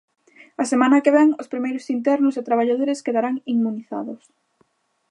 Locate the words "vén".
1.17-1.29